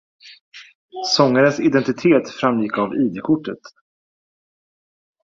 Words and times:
Sångarens 1.07 1.59
identitet 1.59 2.29
framgick 2.31 2.77
av 2.77 2.95
id-kortet 2.95 3.59